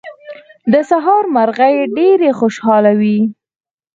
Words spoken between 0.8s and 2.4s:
سهار مرغۍ ډېرې